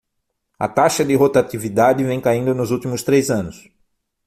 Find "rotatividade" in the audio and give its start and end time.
1.15-2.03